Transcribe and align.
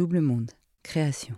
Double 0.00 0.22
Monde, 0.22 0.52
création. 0.82 1.34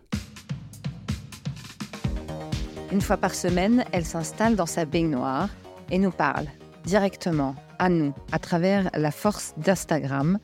Une 2.92 3.00
fois 3.00 3.16
par 3.16 3.34
semaine, 3.34 3.84
elle 3.90 4.04
s'installe 4.04 4.54
dans 4.54 4.66
sa 4.66 4.84
baignoire 4.84 5.48
et 5.90 5.98
nous 5.98 6.12
parle 6.12 6.46
directement 6.84 7.56
à 7.80 7.88
nous 7.88 8.14
à 8.30 8.38
travers 8.38 8.88
la 8.94 9.10
force 9.10 9.54
d'Instagram 9.56 10.38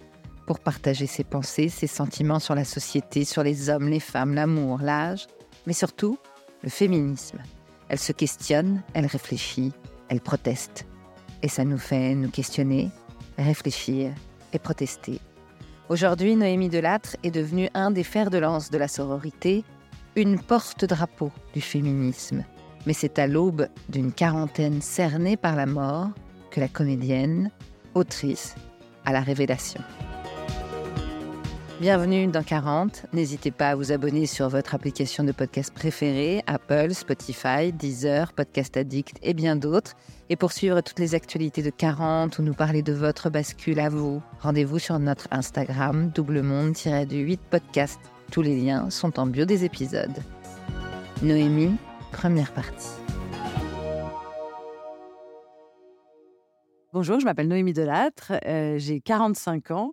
pour 0.49 0.59
partager 0.59 1.07
ses 1.07 1.23
pensées, 1.23 1.69
ses 1.69 1.87
sentiments 1.87 2.41
sur 2.41 2.57
la 2.57 2.65
société, 2.65 3.25
sur 3.25 3.45
les 3.45 3.71
hommes, 3.71 3.89
les 3.89 4.01
femmes, 4.01 4.35
l'amour, 4.35 4.81
l'âge, 4.83 5.29
mais 5.69 5.73
surtout 5.73 6.19
le 6.65 6.71
féminisme. 6.71 7.39
Elle 7.89 8.01
se 8.01 8.11
questionne, 8.11 8.83
elle 8.95 9.07
réfléchit, 9.07 9.73
elle 10.09 10.21
proteste. 10.21 10.89
Et 11.45 11.49
ça 11.49 11.65
nous 11.65 11.79
fait 11.79 12.17
nous 12.17 12.31
questionner, 12.31 12.91
réfléchir 13.39 14.13
et 14.53 14.59
protester. 14.59 15.21
Aujourd'hui, 15.89 16.37
Noémie 16.37 16.69
Delattre 16.69 17.17
est 17.23 17.31
devenue 17.31 17.71
un 17.73 17.91
des 17.91 18.05
fers 18.05 18.29
de 18.29 18.37
lance 18.37 18.71
de 18.71 18.77
la 18.77 18.89
sororité, 18.89 19.65
une 20.17 20.39
porte-drapeau 20.39 21.33
du 21.55 21.63
féminisme. 21.63 22.45
Mais 22.87 22.93
c'est 22.93 23.19
à 23.19 23.27
l'aube 23.27 23.69
d'une 23.89 24.13
quarantaine 24.13 24.83
cernée 24.83 25.39
par 25.39 25.57
la 25.57 25.65
mort 25.65 26.11
que 26.51 26.61
la 26.61 26.69
comédienne, 26.69 27.51
autrice, 27.95 28.55
a 29.07 29.13
la 29.13 29.21
révélation. 29.21 29.81
Bienvenue 31.81 32.27
dans 32.27 32.43
40. 32.43 33.07
N'hésitez 33.13 33.53
pas 33.53 33.69
à 33.69 33.75
vous 33.77 33.93
abonner 33.93 34.27
sur 34.27 34.49
votre 34.49 34.75
application 34.75 35.23
de 35.23 35.31
podcast 35.31 35.73
préférée, 35.73 36.43
Apple, 36.49 36.93
Spotify, 36.93 37.73
Deezer, 37.73 38.33
Podcast 38.33 38.77
Addict 38.77 39.17
et 39.23 39.33
bien 39.33 39.55
d'autres. 39.55 39.95
Et 40.29 40.35
pour 40.35 40.51
suivre 40.51 40.81
toutes 40.81 40.99
les 40.99 41.15
actualités 41.15 41.63
de 41.63 41.71
40 41.71 42.37
ou 42.41 42.43
nous 42.43 42.53
parler 42.53 42.83
de 42.83 42.93
votre 42.93 43.31
bascule 43.31 43.79
à 43.79 43.91
vous, 43.91 44.21
rendez-vous 44.41 44.81
sur 44.81 44.99
notre 44.99 45.29
Instagram, 45.31 46.11
doublemonde-8 46.13 47.39
podcast. 47.49 48.01
Tous 48.33 48.43
les 48.43 48.61
liens 48.61 48.91
sont 48.91 49.21
en 49.21 49.27
bio 49.27 49.45
des 49.45 49.65
épisodes. 49.65 50.19
Noémie, 51.23 51.77
première 52.11 52.51
partie. 52.51 52.91
Bonjour, 56.93 57.21
je 57.21 57.25
m'appelle 57.25 57.47
Noémie 57.47 57.73
Delattre, 57.73 58.33
euh, 58.47 58.79
j'ai 58.79 59.01
45 59.01 59.71
ans 59.71 59.93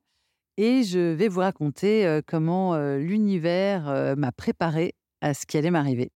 et 0.58 0.84
je 0.84 1.00
vais 1.00 1.28
vous 1.28 1.42
raconter 1.42 2.22
comment 2.28 2.78
l'univers 2.98 4.16
m'a 4.18 4.32
préparé 4.32 4.94
à 5.22 5.34
ce 5.34 5.46
qui 5.46 5.58
allait 5.58 5.72
m'arriver. 5.72 6.12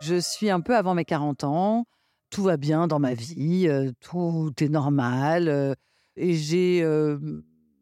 Je 0.00 0.18
suis 0.20 0.48
un 0.48 0.60
peu 0.60 0.74
avant 0.74 0.94
mes 0.94 1.04
40 1.04 1.44
ans, 1.44 1.84
tout 2.30 2.42
va 2.42 2.56
bien 2.56 2.86
dans 2.86 2.98
ma 2.98 3.14
vie, 3.14 3.68
tout 4.00 4.52
est 4.60 4.68
normal. 4.68 5.76
et 6.16 6.34
j'ai, 6.34 6.82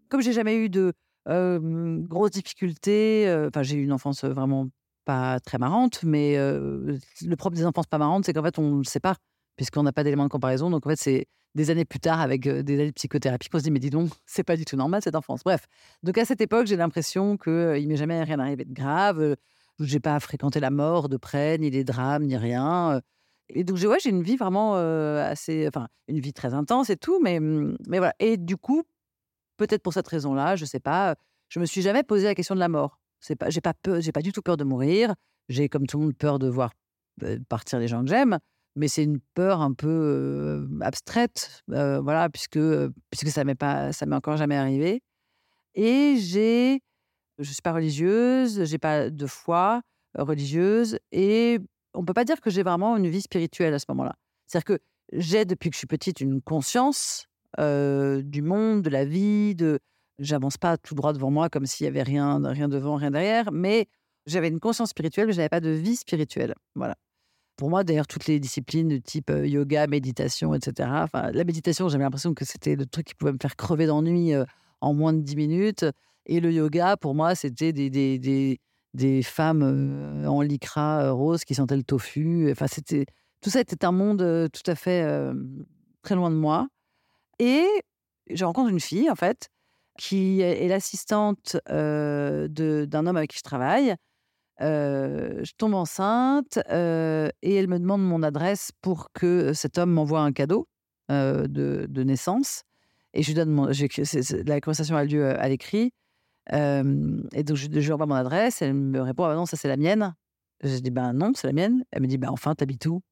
comme 0.08 0.20
j'ai 0.22 0.32
jamais 0.32 0.56
eu 0.56 0.68
de, 0.68 0.92
grosse 1.26 2.30
difficulté. 2.30 3.26
Enfin, 3.48 3.62
j'ai 3.62 3.76
eu 3.76 3.84
une 3.84 3.92
enfance 3.92 4.24
vraiment 4.24 4.68
pas 5.04 5.40
très 5.40 5.58
marrante, 5.58 6.02
mais 6.02 6.36
le 6.36 7.36
propre 7.36 7.56
des 7.56 7.66
enfances 7.66 7.86
pas 7.86 7.98
marrantes, 7.98 8.24
c'est 8.26 8.32
qu'en 8.32 8.42
fait, 8.42 8.58
on 8.58 8.76
ne 8.76 8.84
sait 8.84 9.00
pas, 9.00 9.16
puisqu'on 9.56 9.82
n'a 9.82 9.92
pas 9.92 10.04
d'éléments 10.04 10.24
de 10.24 10.28
comparaison. 10.28 10.70
Donc, 10.70 10.86
en 10.86 10.90
fait, 10.90 10.98
c'est 10.98 11.26
des 11.54 11.70
années 11.70 11.84
plus 11.84 12.00
tard, 12.00 12.20
avec 12.20 12.46
des 12.46 12.74
années 12.74 12.88
de 12.88 12.92
psychothérapie, 12.92 13.48
qu'on 13.48 13.58
se 13.58 13.64
dit, 13.64 13.70
mais 13.70 13.80
dis 13.80 13.90
donc, 13.90 14.10
c'est 14.26 14.44
pas 14.44 14.56
du 14.56 14.64
tout 14.64 14.76
normal 14.76 15.00
cette 15.02 15.16
enfance. 15.16 15.42
Bref. 15.44 15.66
Donc, 16.02 16.18
à 16.18 16.24
cette 16.24 16.40
époque, 16.40 16.66
j'ai 16.66 16.76
l'impression 16.76 17.36
qu'il 17.36 17.76
il 17.78 17.88
m'est 17.88 17.96
jamais 17.96 18.22
rien 18.22 18.38
arrivé 18.38 18.64
de 18.64 18.72
grave. 18.72 19.36
J'ai 19.80 20.00
pas 20.00 20.18
fréquenté 20.20 20.60
la 20.60 20.70
mort 20.70 21.08
de 21.08 21.16
près, 21.16 21.58
ni 21.58 21.70
les 21.70 21.84
drames, 21.84 22.24
ni 22.24 22.36
rien. 22.36 23.00
Et 23.48 23.64
donc, 23.64 23.76
j'ai 23.76 23.86
ouais, 23.86 23.98
une 24.04 24.22
vie 24.22 24.36
vraiment 24.36 24.74
assez. 24.74 25.66
Enfin, 25.68 25.88
une 26.08 26.20
vie 26.20 26.32
très 26.32 26.54
intense 26.54 26.90
et 26.90 26.96
tout, 26.96 27.20
mais, 27.22 27.40
mmh, 27.40 27.76
mais 27.88 27.98
voilà. 27.98 28.14
Et 28.20 28.36
du 28.36 28.56
coup, 28.56 28.82
Peut-être 29.56 29.82
pour 29.82 29.92
cette 29.92 30.08
raison-là, 30.08 30.56
je 30.56 30.64
ne 30.64 30.68
sais 30.68 30.80
pas. 30.80 31.16
Je 31.48 31.60
me 31.60 31.64
suis 31.64 31.82
jamais 31.82 32.02
posé 32.02 32.24
la 32.24 32.34
question 32.34 32.54
de 32.54 32.60
la 32.60 32.68
mort. 32.68 32.98
C'est 33.20 33.36
pas, 33.36 33.50
j'ai 33.50 33.60
pas 33.60 33.74
peur, 33.74 34.00
j'ai 34.00 34.12
pas 34.12 34.22
du 34.22 34.32
tout 34.32 34.42
peur 34.42 34.56
de 34.56 34.64
mourir. 34.64 35.14
J'ai 35.48 35.68
comme 35.68 35.86
tout 35.86 35.98
le 35.98 36.04
monde 36.04 36.16
peur 36.16 36.38
de 36.38 36.48
voir 36.48 36.72
partir 37.48 37.78
les 37.78 37.88
gens 37.88 38.02
que 38.02 38.10
j'aime, 38.10 38.38
mais 38.74 38.88
c'est 38.88 39.04
une 39.04 39.20
peur 39.34 39.62
un 39.62 39.72
peu 39.72 40.68
abstraite, 40.82 41.62
voilà, 41.68 42.28
puisque 42.28 42.58
puisque 43.10 43.28
ça 43.28 43.44
m'est 43.44 43.54
pas, 43.54 43.92
ça 43.92 44.06
m'est 44.06 44.16
encore 44.16 44.36
jamais 44.36 44.56
arrivé. 44.56 45.02
Et 45.74 46.16
j'ai, 46.18 46.82
je 47.38 47.50
suis 47.50 47.62
pas 47.62 47.72
religieuse, 47.72 48.64
j'ai 48.64 48.78
pas 48.78 49.08
de 49.08 49.26
foi 49.26 49.82
religieuse, 50.14 50.98
et 51.12 51.58
on 51.94 52.04
peut 52.04 52.12
pas 52.12 52.24
dire 52.24 52.40
que 52.40 52.50
j'ai 52.50 52.62
vraiment 52.62 52.96
une 52.96 53.08
vie 53.08 53.22
spirituelle 53.22 53.72
à 53.72 53.78
ce 53.78 53.86
moment-là. 53.88 54.16
C'est-à-dire 54.46 54.64
que 54.64 54.78
j'ai 55.12 55.44
depuis 55.44 55.70
que 55.70 55.74
je 55.74 55.78
suis 55.78 55.86
petite 55.86 56.20
une 56.20 56.42
conscience 56.42 57.26
du 57.58 58.42
monde, 58.42 58.82
de 58.82 58.90
la 58.90 59.04
vie, 59.04 59.54
de 59.54 59.78
j'avance 60.18 60.56
pas 60.56 60.76
tout 60.76 60.94
droit 60.94 61.12
devant 61.12 61.30
moi 61.30 61.48
comme 61.48 61.66
s'il 61.66 61.84
y 61.84 61.88
avait 61.88 62.02
rien, 62.02 62.40
rien 62.44 62.68
devant, 62.68 62.96
rien 62.96 63.10
derrière, 63.10 63.52
mais 63.52 63.88
j'avais 64.26 64.48
une 64.48 64.60
conscience 64.60 64.90
spirituelle, 64.90 65.26
mais 65.26 65.32
je 65.32 65.38
n'avais 65.38 65.48
pas 65.48 65.60
de 65.60 65.70
vie 65.70 65.96
spirituelle. 65.96 66.54
Voilà. 66.74 66.96
Pour 67.56 67.70
moi, 67.70 67.84
d'ailleurs, 67.84 68.06
toutes 68.06 68.26
les 68.26 68.38
disciplines 68.38 68.88
de 68.88 68.98
type 68.98 69.30
yoga, 69.30 69.86
méditation, 69.86 70.54
etc. 70.54 71.06
La 71.12 71.44
méditation, 71.44 71.88
j'avais 71.88 72.04
l'impression 72.04 72.34
que 72.34 72.44
c'était 72.44 72.76
le 72.76 72.86
truc 72.86 73.06
qui 73.06 73.14
pouvait 73.14 73.32
me 73.32 73.38
faire 73.40 73.56
crever 73.56 73.86
d'ennui 73.86 74.32
en 74.80 74.94
moins 74.94 75.12
de 75.12 75.20
10 75.20 75.36
minutes. 75.36 75.84
Et 76.26 76.40
le 76.40 76.52
yoga, 76.52 76.96
pour 76.96 77.14
moi, 77.14 77.34
c'était 77.34 77.72
des, 77.72 77.88
des, 77.88 78.18
des, 78.18 78.60
des, 78.94 79.22
femmes 79.22 80.24
en 80.26 80.42
lycra 80.42 81.10
rose 81.12 81.44
qui 81.44 81.54
sentaient 81.54 81.76
le 81.76 81.84
tofu. 81.84 82.50
Enfin, 82.50 82.66
c'était 82.66 83.06
tout 83.40 83.48
ça 83.48 83.60
était 83.60 83.84
un 83.84 83.92
monde 83.92 84.50
tout 84.52 84.70
à 84.70 84.74
fait 84.74 85.06
très 86.02 86.14
loin 86.14 86.30
de 86.30 86.36
moi. 86.36 86.68
Et 87.38 87.66
je 88.30 88.44
rencontre 88.44 88.70
une 88.70 88.80
fille, 88.80 89.10
en 89.10 89.14
fait, 89.14 89.48
qui 89.98 90.40
est 90.40 90.68
l'assistante 90.68 91.56
d'un 91.68 93.06
homme 93.06 93.16
avec 93.16 93.30
qui 93.30 93.38
je 93.38 93.42
travaille. 93.42 93.94
je 94.60 95.52
tombe 95.56 95.74
enceinte 95.74 96.58
et 96.68 97.54
elle 97.54 97.68
me 97.68 97.78
demande 97.78 98.02
mon 98.02 98.22
adresse 98.22 98.72
pour 98.82 99.12
que 99.12 99.52
cet 99.52 99.78
homme 99.78 99.92
m'envoie 99.92 100.20
un 100.20 100.32
cadeau 100.32 100.68
de, 101.08 102.02
naissance. 102.02 102.62
Et 103.14 103.22
je 103.22 103.28
lui 103.28 103.34
donne 103.34 103.50
mon, 103.50 103.66
la 103.66 104.60
conversation 104.60 104.96
a 104.96 105.04
lieu 105.04 105.28
à 105.38 105.48
l'écrit. 105.48 105.92
et 106.52 107.42
donc, 107.44 107.56
je, 107.56 107.68
lui 107.68 107.92
envoie 107.92 108.06
mon 108.06 108.14
adresse. 108.14 108.60
Elle 108.62 108.74
me 108.74 109.00
répond 109.00 109.24
Ah 109.24 109.34
non, 109.34 109.46
ça 109.46 109.56
c'est 109.56 109.68
la 109.68 109.76
mienne. 109.76 110.14
Je 110.62 110.78
dis 110.78 110.90
Ben 110.90 111.12
non, 111.12 111.32
c'est 111.34 111.46
la 111.46 111.52
mienne. 111.52 111.84
Elle 111.90 112.02
me 112.02 112.06
dit 112.06 112.18
Ben 112.18 112.30
enfin, 112.30 112.54
t'habites 112.54 112.86
où? 112.86 113.02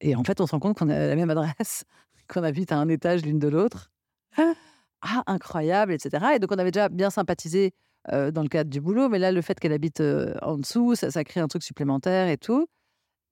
Et 0.00 0.16
en 0.16 0.24
fait, 0.24 0.40
on 0.40 0.46
se 0.46 0.52
rend 0.52 0.58
compte 0.58 0.76
qu'on 0.78 0.88
a 0.88 1.06
la 1.06 1.16
même 1.16 1.30
adresse 1.30 1.84
qu'on 2.32 2.42
habite 2.42 2.72
à 2.72 2.78
un 2.78 2.88
étage 2.88 3.24
l'une 3.24 3.38
de 3.38 3.48
l'autre. 3.48 3.90
Ah. 4.36 4.54
ah, 5.02 5.22
incroyable, 5.26 5.92
etc. 5.92 6.24
Et 6.34 6.38
donc, 6.38 6.50
on 6.52 6.58
avait 6.58 6.70
déjà 6.70 6.88
bien 6.88 7.10
sympathisé 7.10 7.74
dans 8.10 8.42
le 8.42 8.48
cadre 8.48 8.68
du 8.68 8.80
boulot, 8.80 9.08
mais 9.08 9.20
là, 9.20 9.30
le 9.30 9.42
fait 9.42 9.60
qu'elle 9.60 9.72
habite 9.72 10.02
en 10.42 10.58
dessous, 10.58 10.96
ça, 10.96 11.12
ça, 11.12 11.22
crée 11.22 11.38
un 11.38 11.46
truc 11.46 11.62
supplémentaire 11.62 12.28
et 12.28 12.36
tout. 12.36 12.66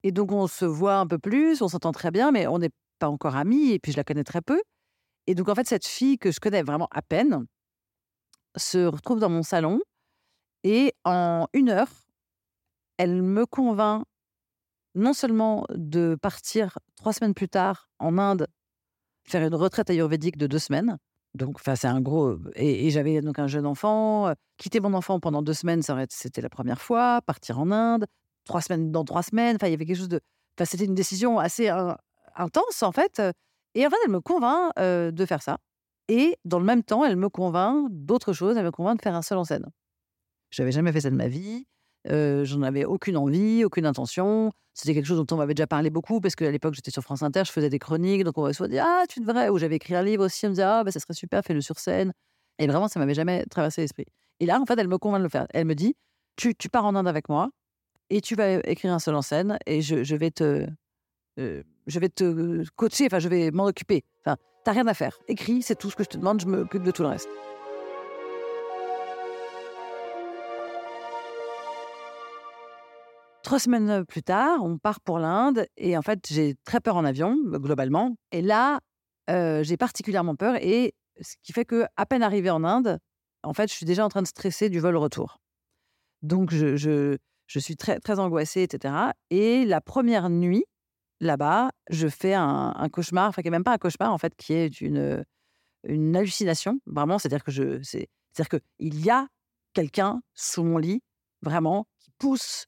Et 0.04 0.12
donc, 0.12 0.30
on 0.30 0.46
se 0.46 0.64
voit 0.64 0.96
un 0.96 1.06
peu 1.06 1.18
plus, 1.18 1.60
on 1.60 1.68
s'entend 1.68 1.92
très 1.92 2.10
bien, 2.10 2.30
mais 2.30 2.46
on 2.46 2.58
n'est 2.58 2.70
pas 3.00 3.08
encore 3.08 3.34
amis, 3.34 3.72
et 3.72 3.78
puis 3.78 3.92
je 3.92 3.96
la 3.96 4.04
connais 4.04 4.22
très 4.22 4.42
peu. 4.42 4.60
Et 5.26 5.34
donc, 5.34 5.48
en 5.48 5.54
fait, 5.54 5.66
cette 5.66 5.86
fille 5.86 6.18
que 6.18 6.30
je 6.30 6.40
connais 6.40 6.62
vraiment 6.62 6.88
à 6.92 7.02
peine 7.02 7.46
se 8.56 8.86
retrouve 8.86 9.18
dans 9.18 9.28
mon 9.28 9.42
salon, 9.42 9.80
et 10.64 10.94
en 11.04 11.46
une 11.52 11.70
heure, 11.70 11.90
elle 12.98 13.22
me 13.22 13.46
convainc 13.46 14.04
non 14.94 15.12
seulement 15.12 15.66
de 15.70 16.16
partir 16.20 16.78
trois 16.96 17.12
semaines 17.12 17.34
plus 17.34 17.48
tard 17.48 17.88
en 17.98 18.18
Inde 18.18 18.46
faire 19.24 19.46
une 19.46 19.54
retraite 19.54 19.90
ayurvédique 19.90 20.36
de 20.36 20.46
deux 20.46 20.58
semaines. 20.58 20.98
Donc, 21.34 21.56
enfin, 21.56 21.76
c'est 21.76 21.86
un 21.86 22.00
gros. 22.00 22.38
Et, 22.56 22.90
j'avais 22.90 23.20
donc 23.20 23.38
un 23.38 23.46
jeune 23.46 23.66
enfant. 23.66 24.32
quitter 24.56 24.80
mon 24.80 24.94
enfant 24.94 25.20
pendant 25.20 25.42
deux 25.42 25.54
semaines, 25.54 25.82
c'était 26.08 26.40
la 26.40 26.48
première 26.48 26.80
fois. 26.80 27.20
Partir 27.22 27.58
en 27.60 27.70
Inde, 27.70 28.06
trois 28.44 28.60
semaines 28.60 28.90
dans 28.90 29.04
trois 29.04 29.22
semaines. 29.22 29.56
Enfin, 29.56 29.68
il 29.68 29.70
y 29.70 29.74
avait 29.74 29.86
quelque 29.86 29.98
chose 29.98 30.08
de. 30.08 30.20
Enfin, 30.56 30.64
c'était 30.64 30.84
une 30.84 30.94
décision 30.94 31.38
assez 31.38 31.68
intense, 32.34 32.82
en 32.82 32.92
fait. 32.92 33.22
Et 33.74 33.86
en 33.86 33.90
fait, 33.90 33.96
elle 34.04 34.10
me 34.10 34.20
convainc 34.20 34.72
de 34.76 35.26
faire 35.26 35.42
ça. 35.42 35.58
Et 36.08 36.36
dans 36.44 36.58
le 36.58 36.64
même 36.64 36.82
temps, 36.82 37.04
elle 37.04 37.14
me 37.14 37.28
convainc 37.28 37.86
d'autre 37.90 38.32
chose. 38.32 38.56
Elle 38.56 38.64
me 38.64 38.72
convainc 38.72 38.98
de 38.98 39.02
faire 39.02 39.14
un 39.14 39.22
seul 39.22 39.38
en 39.38 39.44
scène. 39.44 39.66
Je 40.50 40.60
n'avais 40.60 40.72
jamais 40.72 40.90
fait 40.90 41.02
ça 41.02 41.10
de 41.10 41.14
ma 41.14 41.28
vie. 41.28 41.66
J'en 42.06 42.62
avais 42.62 42.84
aucune 42.84 43.16
envie, 43.16 43.64
aucune 43.64 43.86
intention. 43.86 44.52
C'était 44.74 44.94
quelque 44.94 45.06
chose 45.06 45.18
dont 45.18 45.34
on 45.34 45.38
m'avait 45.38 45.54
déjà 45.54 45.66
parlé 45.66 45.90
beaucoup 45.90 46.20
parce 46.20 46.34
qu'à 46.34 46.50
l'époque, 46.50 46.74
j'étais 46.74 46.90
sur 46.90 47.02
France 47.02 47.22
Inter, 47.22 47.42
je 47.44 47.52
faisais 47.52 47.68
des 47.68 47.78
chroniques. 47.78 48.24
Donc, 48.24 48.38
on 48.38 48.52
soit 48.52 48.68
dit 48.68 48.78
Ah, 48.78 49.04
tu 49.08 49.20
devrais. 49.20 49.48
Ou 49.48 49.58
j'avais 49.58 49.76
écrit 49.76 49.94
un 49.94 50.02
livre 50.02 50.24
aussi. 50.24 50.46
On 50.46 50.50
me 50.50 50.54
disait 50.54 50.62
Ah, 50.62 50.84
bah, 50.84 50.90
ça 50.90 51.00
serait 51.00 51.14
super, 51.14 51.42
fais-le 51.44 51.60
sur 51.60 51.78
scène. 51.78 52.12
Et 52.58 52.66
vraiment, 52.66 52.88
ça 52.88 53.00
m'avait 53.00 53.14
jamais 53.14 53.44
traversé 53.46 53.82
l'esprit. 53.82 54.06
Et 54.38 54.46
là, 54.46 54.60
en 54.60 54.66
fait, 54.66 54.78
elle 54.78 54.88
me 54.88 54.98
convainc 54.98 55.20
de 55.20 55.24
le 55.24 55.28
faire. 55.28 55.46
Elle 55.50 55.66
me 55.66 55.74
dit 55.74 55.94
Tu, 56.36 56.54
tu 56.54 56.68
pars 56.68 56.84
en 56.84 56.94
Inde 56.94 57.08
avec 57.08 57.28
moi 57.28 57.50
et 58.10 58.20
tu 58.20 58.34
vas 58.34 58.54
écrire 58.68 58.92
un 58.92 58.98
seul 58.98 59.14
en 59.14 59.22
scène 59.22 59.58
et 59.66 59.82
je, 59.82 60.02
je 60.02 60.16
vais 60.16 60.30
te. 60.30 60.66
je 61.36 61.98
vais 61.98 62.08
te 62.08 62.64
coacher, 62.76 63.06
enfin, 63.06 63.18
je 63.18 63.28
vais 63.28 63.50
m'en 63.50 63.66
occuper. 63.66 64.02
Enfin, 64.24 64.36
t'as 64.64 64.72
rien 64.72 64.86
à 64.86 64.94
faire. 64.94 65.18
Écris, 65.28 65.62
c'est 65.62 65.76
tout 65.76 65.90
ce 65.90 65.96
que 65.96 66.04
je 66.04 66.08
te 66.08 66.18
demande, 66.18 66.40
je 66.40 66.46
m'occupe 66.46 66.82
de 66.82 66.90
tout 66.90 67.02
le 67.02 67.08
reste. 67.08 67.28
Trois 73.50 73.58
semaines 73.58 74.04
plus 74.04 74.22
tard, 74.22 74.62
on 74.62 74.78
part 74.78 75.00
pour 75.00 75.18
l'Inde 75.18 75.66
et 75.76 75.96
en 75.96 76.02
fait, 76.02 76.20
j'ai 76.30 76.54
très 76.64 76.78
peur 76.78 76.94
en 76.94 77.04
avion, 77.04 77.34
globalement. 77.34 78.14
Et 78.30 78.42
là, 78.42 78.78
j'ai 79.26 79.76
particulièrement 79.76 80.36
peur 80.36 80.54
et 80.62 80.94
ce 81.20 81.34
qui 81.42 81.52
fait 81.52 81.64
que, 81.64 81.84
à 81.96 82.06
peine 82.06 82.22
arrivé 82.22 82.48
en 82.48 82.62
Inde, 82.62 83.00
en 83.42 83.52
fait, 83.52 83.68
je 83.68 83.74
suis 83.74 83.86
déjà 83.86 84.04
en 84.04 84.08
train 84.08 84.22
de 84.22 84.28
stresser 84.28 84.68
du 84.68 84.78
vol 84.78 84.96
retour. 84.96 85.38
Donc, 86.22 86.52
je, 86.52 86.76
je, 86.76 87.58
suis 87.58 87.74
très, 87.74 87.98
très 87.98 88.20
angoissée, 88.20 88.62
etc. 88.62 88.94
Et 89.30 89.64
la 89.64 89.80
première 89.80 90.30
nuit, 90.30 90.64
là-bas, 91.18 91.72
je 91.90 92.06
fais 92.06 92.34
un, 92.34 92.88
cauchemar, 92.92 93.30
enfin, 93.30 93.42
qui 93.42 93.46
n'est 93.48 93.50
même 93.50 93.64
pas 93.64 93.72
un 93.74 93.78
cauchemar, 93.78 94.12
en 94.12 94.18
fait, 94.18 94.32
qui 94.36 94.52
est 94.52 94.80
une, 94.80 95.24
une 95.82 96.14
hallucination, 96.14 96.78
vraiment. 96.86 97.18
C'est-à-dire 97.18 97.42
que 97.42 97.50
je, 97.50 97.82
c'est, 97.82 98.06
c'est-à-dire 98.32 98.60
qu'il 98.78 99.04
y 99.04 99.10
a 99.10 99.26
quelqu'un 99.72 100.22
sous 100.34 100.62
mon 100.62 100.78
lit, 100.78 101.02
vraiment, 101.42 101.88
qui 101.98 102.12
pousse 102.16 102.66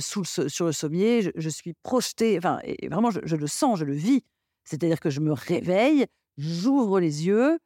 sous 0.00 0.24
sur 0.24 0.66
le 0.66 0.72
sommier. 0.72 1.30
Je, 1.34 1.48
suis 1.48 1.74
projetée, 1.82 2.38
enfin, 2.38 2.60
et 2.64 2.88
vraiment, 2.88 3.10
je, 3.10 3.36
le 3.36 3.46
sens, 3.46 3.78
je 3.78 3.84
le 3.84 3.94
vis. 3.94 4.22
C'est-à-dire 4.64 5.00
que 5.00 5.10
je 5.10 5.20
me 5.20 5.32
réveille, 5.32 6.06
j'ouvre 6.36 7.00
les 7.00 7.26
yeux 7.26 7.58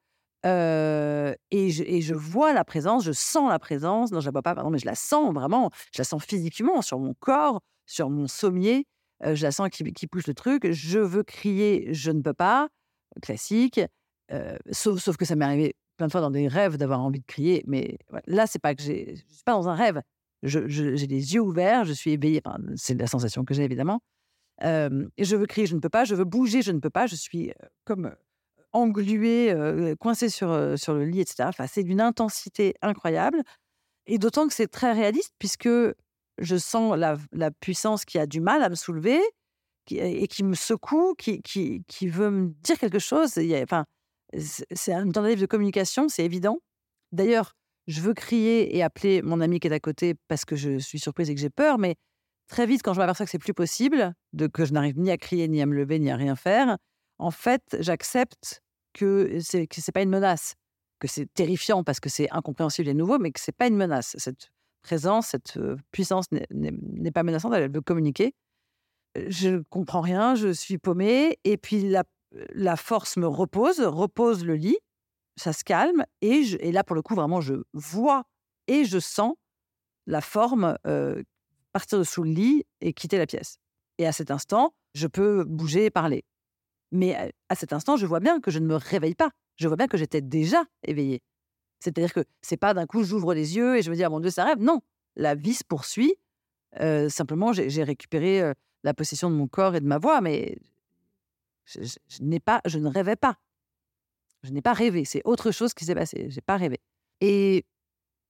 et, 0.44 1.70
je, 1.70 1.82
et, 1.84 2.00
je, 2.00 2.14
vois 2.14 2.52
la 2.52 2.64
présence, 2.64 3.04
je 3.04 3.12
sens 3.12 3.48
la 3.50 3.58
présence. 3.58 4.12
Non, 4.12 4.20
je 4.20 4.26
la 4.26 4.32
vois 4.32 4.42
pas, 4.42 4.54
pardon, 4.54 4.70
mais 4.70 4.78
je 4.78 4.86
la 4.86 4.94
sens 4.94 5.32
vraiment. 5.34 5.70
Je 5.94 6.00
la 6.00 6.04
sens 6.04 6.22
physiquement 6.24 6.82
sur 6.82 6.98
mon 6.98 7.14
corps, 7.14 7.60
sur 7.86 8.10
mon 8.10 8.26
sommier. 8.26 8.86
je 9.22 9.42
la 9.42 9.52
sens 9.52 9.68
qui, 9.70 9.84
qui, 9.92 10.06
pousse 10.06 10.26
le 10.26 10.34
truc. 10.34 10.70
Je 10.70 10.98
veux 10.98 11.22
crier, 11.22 11.92
je 11.92 12.10
ne 12.10 12.20
peux 12.20 12.34
pas. 12.34 12.68
Classique. 13.20 13.80
sauf, 14.70 15.00
sauf 15.00 15.16
que 15.16 15.24
ça 15.24 15.36
m'est 15.36 15.44
arrivé 15.44 15.76
plein 15.96 16.06
de 16.06 16.12
fois 16.12 16.20
dans 16.20 16.30
des 16.30 16.48
rêves 16.48 16.76
d'avoir 16.76 17.00
envie 17.00 17.20
de 17.20 17.26
crier. 17.26 17.62
Mais 17.66 17.98
là, 18.26 18.46
c'est 18.46 18.58
pas 18.58 18.74
que 18.74 18.82
j'ai, 18.82 19.16
je 19.16 19.34
suis 19.34 19.44
pas 19.44 19.52
dans 19.52 19.68
un 19.68 19.74
rêve. 19.74 20.00
J'ai 20.42 21.06
les 21.06 21.34
yeux 21.34 21.40
ouverts, 21.40 21.84
je 21.84 21.92
suis 21.92 22.12
éveillée. 22.12 22.42
c'est 22.76 22.94
la 22.94 23.06
sensation 23.06 23.44
que 23.44 23.54
j'ai 23.54 23.64
évidemment. 23.64 24.00
je 24.60 25.36
veux 25.36 25.46
crier, 25.46 25.66
je 25.66 25.74
ne 25.74 25.80
peux 25.80 25.88
pas. 25.88 26.04
Je 26.04 26.14
veux 26.14 26.24
bouger, 26.24 26.62
je 26.62 26.72
ne 26.72 26.80
peux 26.80 26.90
pas. 26.90 27.06
Je 27.06 27.16
suis 27.16 27.52
comme 27.84 28.14
engluée, 28.72 29.54
coincée 30.00 30.28
sur, 30.28 30.78
sur 30.78 30.94
le 30.94 31.04
lit, 31.04 31.20
etc. 31.20 31.44
Enfin, 31.48 31.66
c'est 31.66 31.82
d'une 31.84 32.00
intensité 32.00 32.74
incroyable. 32.82 33.42
Et 34.06 34.18
d'autant 34.18 34.48
que 34.48 34.54
c'est 34.54 34.68
très 34.68 34.92
réaliste 34.92 35.32
puisque 35.38 35.68
je 36.38 36.56
sens 36.56 36.96
la, 36.96 37.16
la, 37.32 37.50
puissance 37.50 38.04
qui 38.04 38.18
a 38.18 38.26
du 38.26 38.40
mal 38.40 38.62
à 38.62 38.68
me 38.68 38.74
soulever 38.74 39.20
et 39.90 40.28
qui 40.28 40.44
me 40.44 40.54
secoue, 40.54 41.14
qui, 41.16 41.42
qui, 41.42 41.84
qui, 41.86 42.08
veut 42.08 42.30
me 42.30 42.48
dire 42.62 42.78
quelque 42.78 42.98
chose. 42.98 43.38
Enfin, 43.62 43.84
c'est 44.38 44.92
un 44.92 45.10
tentative 45.10 45.40
de 45.40 45.46
communication, 45.46 46.08
c'est 46.08 46.24
évident. 46.24 46.58
D'ailleurs, 47.12 47.54
je 47.86 48.00
veux 48.00 48.14
crier 48.14 48.76
et 48.76 48.82
appeler 48.82 49.22
mon 49.22 49.40
ami 49.40 49.60
qui 49.60 49.68
est 49.68 49.72
à 49.72 49.80
côté 49.80 50.14
parce 50.28 50.44
que 50.44 50.56
je 50.56 50.78
suis 50.78 50.98
surprise 50.98 51.30
et 51.30 51.34
que 51.34 51.40
j'ai 51.40 51.50
peur, 51.50 51.78
mais 51.78 51.96
très 52.48 52.66
vite, 52.66 52.82
quand 52.82 52.94
je 52.94 52.98
m'aperçois 52.98 53.26
que 53.26 53.30
c'est 53.30 53.38
plus 53.38 53.54
possible, 53.54 54.14
de 54.32 54.46
que 54.46 54.64
je 54.64 54.72
n'arrive 54.72 54.98
ni 54.98 55.10
à 55.10 55.16
crier, 55.16 55.48
ni 55.48 55.60
à 55.62 55.66
me 55.66 55.74
lever, 55.74 55.98
ni 55.98 56.10
à 56.10 56.16
rien 56.16 56.36
faire, 56.36 56.76
en 57.18 57.30
fait, 57.30 57.62
j'accepte 57.80 58.62
que 58.92 59.38
que 59.66 59.80
c'est 59.80 59.92
pas 59.92 60.02
une 60.02 60.10
menace, 60.10 60.54
que 60.98 61.08
c'est 61.08 61.32
terrifiant 61.32 61.82
parce 61.84 62.00
que 62.00 62.08
c'est 62.08 62.30
incompréhensible 62.30 62.88
et 62.88 62.94
nouveau, 62.94 63.18
mais 63.18 63.32
que 63.32 63.40
c'est 63.40 63.56
pas 63.56 63.66
une 63.66 63.76
menace. 63.76 64.14
Cette 64.18 64.50
présence, 64.82 65.28
cette 65.28 65.58
puissance 65.92 66.26
n'est 66.50 67.12
pas 67.12 67.22
menaçante, 67.22 67.54
elle 67.54 67.72
veut 67.72 67.80
communiquer. 67.80 68.34
Je 69.28 69.50
ne 69.50 69.62
comprends 69.70 70.00
rien, 70.00 70.34
je 70.34 70.52
suis 70.52 70.78
paumée, 70.78 71.38
et 71.44 71.56
puis 71.56 71.88
la 71.88 72.04
la 72.54 72.76
force 72.76 73.16
me 73.16 73.26
repose, 73.26 73.80
repose 73.80 74.44
le 74.44 74.54
lit, 74.54 74.78
ça 75.36 75.52
se 75.52 75.64
calme, 75.64 76.04
et, 76.20 76.42
et 76.60 76.72
là, 76.72 76.84
pour 76.84 76.94
le 76.94 77.02
coup, 77.02 77.14
vraiment, 77.14 77.40
je 77.40 77.54
vois 77.72 78.24
et 78.66 78.84
je 78.84 78.98
sens 78.98 79.34
la 80.06 80.20
forme 80.20 80.76
partir 81.72 81.98
de 81.98 82.04
sous 82.04 82.22
le 82.22 82.30
lit 82.30 82.64
et 82.80 82.92
quitter 82.92 83.18
la 83.18 83.26
pièce. 83.26 83.58
Et 83.98 84.06
à 84.06 84.12
cet 84.12 84.30
instant, 84.30 84.74
je 84.94 85.06
peux 85.06 85.44
bouger 85.44 85.86
et 85.86 85.90
parler. 85.90 86.24
Mais 86.92 87.32
à 87.48 87.54
cet 87.54 87.72
instant, 87.72 87.96
je 87.96 88.06
vois 88.06 88.20
bien 88.20 88.40
que 88.40 88.50
je 88.50 88.58
ne 88.58 88.66
me 88.66 88.76
réveille 88.76 89.14
pas. 89.14 89.30
Je 89.56 89.66
vois 89.66 89.76
bien 89.76 89.86
que 89.86 89.96
j'étais 89.96 90.20
déjà 90.20 90.64
éveillée. 90.82 91.22
C'est-à-dire 91.80 92.12
que 92.12 92.24
c'est 92.42 92.56
pas 92.56 92.74
d'un 92.74 92.86
coup 92.86 93.02
j'ouvre 93.02 93.34
les 93.34 93.56
yeux 93.56 93.76
et 93.78 93.82
je 93.82 93.90
me 93.90 93.96
dis 93.96 94.04
ah 94.04 94.10
mon 94.10 94.20
Dieu 94.20 94.30
ça 94.30 94.44
rêve. 94.44 94.58
Non, 94.60 94.80
la 95.16 95.34
vie 95.34 95.54
se 95.54 95.64
poursuit. 95.64 96.14
simplement, 97.08 97.52
j'ai 97.52 97.82
récupéré 97.82 98.52
la 98.84 98.94
possession 98.94 99.30
de 99.30 99.34
mon 99.34 99.48
corps 99.48 99.74
et 99.74 99.80
de 99.80 99.86
ma 99.86 99.98
voix, 99.98 100.20
mais 100.20 100.58
je, 101.64 101.80
n'ai 102.20 102.40
pas, 102.40 102.60
je 102.66 102.78
ne 102.78 102.88
rêvais 102.88 103.16
pas. 103.16 103.38
Je 104.42 104.50
n'ai 104.50 104.62
pas 104.62 104.72
rêvé. 104.72 105.04
C'est 105.04 105.22
autre 105.24 105.50
chose 105.50 105.74
qui 105.74 105.84
s'est 105.84 105.94
passé. 105.94 106.26
J'ai 106.28 106.40
pas 106.40 106.56
rêvé. 106.56 106.78
Et 107.20 107.64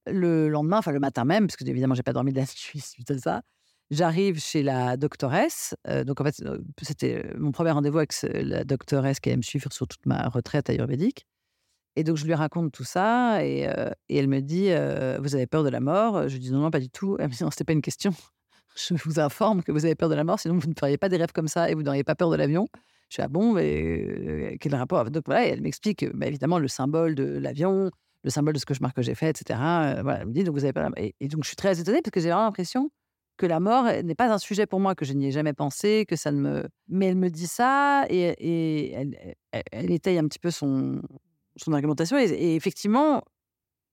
le 0.07 0.49
lendemain, 0.49 0.77
enfin 0.79 0.91
le 0.91 0.99
matin 0.99 1.25
même, 1.25 1.47
parce 1.47 1.55
que 1.55 1.65
évidemment 1.65 1.95
j'ai 1.95 2.03
pas 2.03 2.13
dormi 2.13 2.31
de 2.31 2.37
la 2.37 2.43
nuit 2.73 2.81
suite 2.81 3.09
à 3.11 3.17
ça, 3.17 3.41
j'arrive 3.89 4.39
chez 4.39 4.63
la 4.63 4.97
doctoresse. 4.97 5.75
Euh, 5.87 6.03
donc 6.03 6.21
en 6.21 6.23
fait, 6.23 6.41
euh, 6.41 6.59
c'était 6.81 7.23
euh, 7.25 7.37
mon 7.37 7.51
premier 7.51 7.71
rendez-vous 7.71 7.97
avec 7.97 8.13
la 8.23 8.63
doctoresse 8.63 9.19
qui 9.19 9.29
allait 9.29 9.37
me 9.37 9.41
suivre 9.41 9.71
sur 9.71 9.87
toute 9.87 10.05
ma 10.05 10.27
retraite 10.29 10.69
ayurvédique. 10.69 11.25
Et 11.95 12.03
donc 12.03 12.17
je 12.17 12.25
lui 12.25 12.33
raconte 12.33 12.71
tout 12.71 12.83
ça 12.83 13.45
et, 13.45 13.69
et 14.09 14.17
elle 14.17 14.27
me 14.27 14.41
dit 14.41 14.69
Vous 15.21 15.35
avez 15.35 15.45
peur 15.45 15.63
de 15.63 15.69
la 15.69 15.79
mort? 15.79 16.27
Je 16.27 16.33
lui 16.33 16.39
dis 16.39 16.51
Non, 16.51 16.57
non, 16.57 16.71
pas 16.71 16.79
du 16.79 16.89
tout. 16.89 17.17
Elle 17.19 17.27
me 17.27 17.33
dit 17.33 17.43
Non, 17.43 17.51
c'était 17.51 17.65
pas 17.65 17.73
une 17.73 17.83
question. 17.83 18.11
Je 18.75 18.95
vous 19.05 19.19
informe 19.19 19.61
que 19.61 19.71
vous 19.71 19.85
avez 19.85 19.93
peur 19.93 20.09
de 20.09 20.15
la 20.15 20.23
mort, 20.23 20.39
sinon 20.39 20.57
vous 20.57 20.67
ne 20.67 20.73
feriez 20.73 20.97
pas 20.97 21.07
des 21.07 21.17
rêves 21.17 21.31
comme 21.31 21.47
ça 21.47 21.69
et 21.69 21.75
vous 21.75 21.83
n'auriez 21.83 22.03
pas 22.03 22.15
peur 22.15 22.31
de 22.31 22.35
l'avion. 22.35 22.67
Je 23.13 23.17
suis 23.17 23.21
ah 23.21 23.27
bon, 23.27 23.53
mais 23.53 24.57
quel 24.59 24.73
rapport 24.73 25.11
Donc 25.11 25.25
elle 25.29 25.61
m'explique 25.61 26.03
bah, 26.15 26.25
évidemment 26.25 26.57
le 26.57 26.67
symbole 26.67 27.13
de 27.13 27.23
l'avion, 27.23 27.91
le 28.23 28.29
symbole 28.31 28.55
de 28.55 28.59
ce 28.59 28.65
cauchemar 28.65 28.91
que 28.91 29.03
j'ai 29.03 29.13
fait, 29.13 29.29
etc. 29.29 29.59
voilà, 30.01 30.21
elle 30.21 30.25
me 30.25 30.33
dit 30.33 30.43
donc 30.43 30.55
vous 30.55 30.63
avez 30.63 30.73
pas 30.73 30.89
et, 30.97 31.13
et, 31.19 31.27
donc 31.27 31.43
je 31.43 31.49
suis 31.49 31.55
très 31.55 31.79
étonnée 31.79 32.01
parce 32.01 32.09
que 32.09 32.19
j'ai 32.19 32.29
vraiment 32.29 32.45
l'impression 32.45 32.89
que 33.37 33.45
la 33.45 33.59
mort 33.59 33.85
n'est 33.85 34.15
pas 34.15 34.33
un 34.33 34.39
sujet 34.39 34.65
pour 34.65 34.79
moi, 34.79 34.95
que 34.95 35.05
je 35.05 35.13
n'y 35.13 35.27
ai 35.27 35.31
jamais 35.31 35.53
pensé, 35.53 36.07
que 36.07 36.15
ça 36.15 36.31
ne 36.31 36.39
me. 36.39 36.67
Mais 36.87 37.05
elle 37.05 37.15
me 37.15 37.29
dit 37.29 37.45
ça 37.45 38.07
et, 38.09 38.93
elle, 39.51 39.91
étaye 39.91 40.17
un 40.17 40.27
petit 40.27 40.39
peu 40.39 40.49
son, 40.49 40.99
son 41.55 41.71
argumentation 41.71 42.17
et, 42.17 42.55
effectivement, 42.55 43.21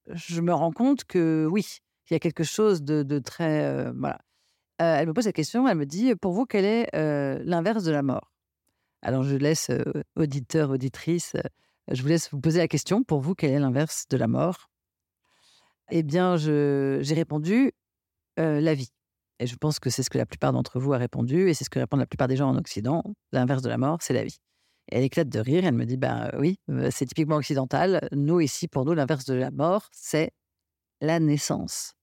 je 0.09 0.41
me 0.41 0.55
rends 0.55 0.73
compte 0.73 1.05
que 1.05 1.47
oui, 1.51 1.67
il 2.09 2.15
y 2.15 2.17
a 2.17 2.21
quelque 2.21 2.43
chose 2.45 2.83
de, 2.83 3.19
très 3.19 3.93
voilà. 3.93 4.19
elle 4.79 5.09
me 5.09 5.13
pose 5.13 5.25
cette 5.25 5.37
question, 5.37 5.69
elle 5.69 5.77
me 5.77 5.85
dit 5.85 6.15
pour 6.15 6.33
vous 6.33 6.47
quel 6.47 6.65
est 6.65 6.89
l'inverse 7.45 7.85
de 7.85 7.93
la 7.93 8.01
mort? 8.01 8.31
Alors, 9.03 9.23
je 9.23 9.37
laisse 9.37 9.71
auditeur, 10.17 10.71
auditrice, 10.71 11.37
je 11.91 12.03
vous 12.03 12.09
laisse 12.09 12.31
vous 12.31 12.41
poser 12.41 12.59
la 12.59 12.69
question. 12.69 13.03
Pour 13.03 13.21
vous, 13.21 13.35
quel 13.35 13.51
est 13.51 13.59
l'inverse 13.59 14.07
de 14.09 14.17
la 14.17 14.29
mort? 14.29 14.71
Eh 15.91 16.03
bien, 16.03 16.37
j'ai 16.37 17.15
répondu 17.15 17.73
la 18.37 18.75
vie. 18.75 18.91
Et 19.39 19.47
je 19.47 19.57
pense 19.57 19.79
que 19.81 19.89
c'est 19.89 20.03
ce 20.03 20.11
que 20.11 20.19
la 20.19 20.27
plupart 20.27 20.53
d'entre 20.53 20.79
vous 20.79 20.93
a 20.93 20.99
répondu, 20.99 21.49
et 21.49 21.55
c'est 21.55 21.65
ce 21.65 21.71
que 21.71 21.79
répondent 21.79 22.01
la 22.01 22.07
plupart 22.07 22.29
des 22.29 22.37
gens 22.37 22.51
en 22.51 22.57
Occident. 22.57 23.03
L'inverse 23.33 23.63
de 23.63 23.71
la 23.71 23.79
mort, 23.79 23.99
c'est 24.03 24.13
la 24.13 24.23
vie. 24.23 24.37
Et 24.93 24.97
elle 24.97 25.05
éclate 25.05 25.29
de 25.29 25.41
rire, 25.41 25.65
elle 25.65 25.75
me 25.75 25.87
dit, 25.87 25.97
ben 25.97 26.31
oui, 26.39 26.59
c'est 26.91 27.07
typiquement 27.07 27.37
occidental. 27.37 28.07
Nous, 28.13 28.41
ici, 28.41 28.69
pour 28.69 28.85
nous, 28.85 28.93
l'inverse 28.93 29.25
de 29.25 29.35
la 29.35 29.51
mort, 29.51 29.89
c'est 29.93 30.31
la 31.01 31.21
naissance. 31.21 31.95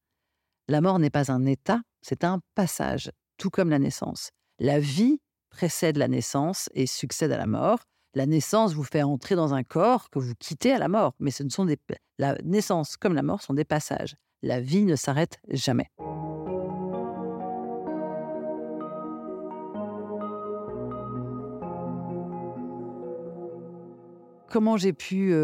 La 0.67 0.81
mort 0.81 0.97
n'est 0.97 1.11
pas 1.11 1.31
un 1.31 1.45
état, 1.45 1.81
c'est 2.01 2.23
un 2.23 2.41
passage, 2.55 3.11
tout 3.37 3.49
comme 3.49 3.69
la 3.69 3.79
naissance. 3.79 4.31
La 4.59 4.79
vie 4.79 5.19
précède 5.49 5.97
la 5.97 6.07
naissance 6.07 6.69
et 6.73 6.87
succède 6.87 7.31
à 7.31 7.37
la 7.37 7.47
mort. 7.47 7.79
La 8.13 8.25
naissance 8.25 8.73
vous 8.73 8.83
fait 8.83 9.03
entrer 9.03 9.35
dans 9.35 9.53
un 9.53 9.63
corps 9.63 10.09
que 10.09 10.19
vous 10.19 10.33
quittez 10.39 10.71
à 10.71 10.79
la 10.79 10.87
mort, 10.87 11.13
mais 11.19 11.31
ce 11.31 11.43
ne 11.43 11.49
sont 11.49 11.65
des 11.65 11.77
la 12.17 12.35
naissance 12.43 12.97
comme 12.97 13.13
la 13.13 13.21
mort 13.21 13.41
sont 13.41 13.53
des 13.53 13.65
passages. 13.65 14.15
La 14.41 14.59
vie 14.59 14.85
ne 14.85 14.95
s'arrête 14.95 15.37
jamais. 15.49 15.89
comment 24.49 24.75
j'ai 24.75 24.93
pu 24.93 25.35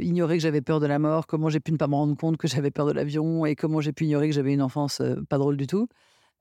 ignorer 0.00 0.36
que 0.36 0.42
j'avais 0.42 0.60
peur 0.60 0.78
de 0.78 0.86
la 0.86 1.00
mort, 1.00 1.26
comment 1.26 1.48
j'ai 1.48 1.58
pu 1.58 1.72
ne 1.72 1.76
pas 1.76 1.88
me 1.88 1.96
rendre 1.96 2.16
compte 2.16 2.36
que 2.36 2.46
j'avais 2.46 2.70
peur 2.70 2.86
de 2.86 2.92
l'avion? 2.92 3.44
Et 3.44 3.56
comment 3.56 3.80
j'ai 3.80 3.92
pu 3.92 4.04
ignorer 4.04 4.28
que 4.28 4.34
j'avais 4.36 4.52
une 4.52 4.62
enfance 4.62 5.02
pas 5.28 5.38
drôle 5.38 5.56
du 5.56 5.66
tout? 5.66 5.88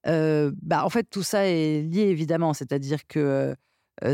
Bah, 0.05 0.85
en 0.85 0.89
fait, 0.89 1.03
tout 1.09 1.23
ça 1.23 1.47
est 1.47 1.81
lié 1.81 2.03
évidemment, 2.03 2.53
c'est-à-dire 2.53 3.05
que 3.07 3.55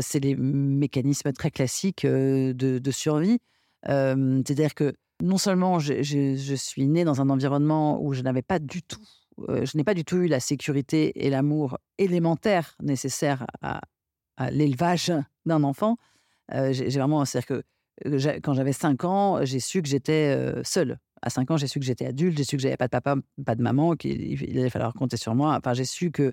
c'est 0.00 0.20
les 0.20 0.36
mécanismes 0.36 1.32
très 1.32 1.50
classiques 1.50 2.04
de, 2.04 2.90
survie. 2.90 3.38
c'est-à-dire 3.86 4.74
que 4.74 4.94
non 5.22 5.38
seulement 5.38 5.78
je, 5.78 6.54
suis 6.56 6.86
née 6.86 7.04
dans 7.04 7.20
un 7.20 7.30
environnement 7.30 8.02
où 8.02 8.12
je 8.12 8.22
n'avais 8.22 8.42
pas 8.42 8.58
du 8.58 8.82
tout, 8.82 9.04
je 9.48 9.76
n'ai 9.76 9.84
pas 9.84 9.94
du 9.94 10.04
tout 10.04 10.16
eu 10.16 10.26
la 10.26 10.40
sécurité 10.40 11.24
et 11.26 11.30
l'amour 11.30 11.78
élémentaire 11.96 12.76
nécessaire 12.82 13.46
à, 13.62 13.80
à 14.38 14.50
l'élevage 14.50 15.12
d'un 15.44 15.64
enfant. 15.64 15.96
j'ai 16.52 16.88
vraiment, 16.90 17.24
c'est-à-dire 17.24 17.46
que 17.46 17.62
quand 18.42 18.54
j'avais 18.54 18.72
5 18.72 19.04
ans, 19.04 19.44
j'ai 19.44 19.60
su 19.60 19.82
que 19.82 19.88
j'étais 19.88 20.52
seule 20.64 20.98
à 21.22 21.30
5 21.30 21.50
ans, 21.50 21.56
j'ai 21.56 21.66
su 21.66 21.78
que 21.78 21.84
j'étais 21.84 22.06
adulte, 22.06 22.36
j'ai 22.36 22.44
su 22.44 22.56
que 22.56 22.62
j'avais 22.62 22.76
pas 22.76 22.86
de 22.86 22.90
papa, 22.90 23.16
pas 23.44 23.54
de 23.54 23.62
maman, 23.62 23.94
qu'il 23.94 24.58
allait 24.58 24.70
falloir 24.70 24.94
compter 24.94 25.16
sur 25.16 25.34
moi. 25.34 25.56
Enfin, 25.56 25.74
j'ai 25.74 25.84
su 25.84 26.10
que, 26.10 26.32